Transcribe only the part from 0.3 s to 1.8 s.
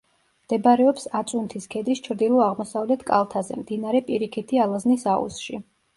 მდებარეობს აწუნთის